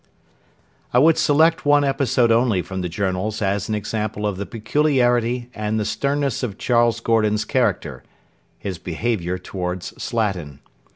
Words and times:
I 0.93 0.97
would 0.97 1.19
select 1.19 1.63
one 1.63 1.83
episode 1.83 2.31
only 2.31 2.63
from 2.63 2.81
the 2.81 2.89
Journals 2.89 3.39
as 3.39 3.69
an 3.69 3.75
example 3.75 4.25
of 4.25 4.37
the 4.37 4.47
peculiarity 4.47 5.51
and 5.53 5.79
the 5.79 5.85
sternness 5.85 6.41
of 6.41 6.57
Charles 6.57 6.99
Gordon's 6.99 7.45
character 7.45 8.01
his 8.57 8.79
behaviour 8.79 9.37
towards 9.37 9.93
Slatin. 10.03 10.57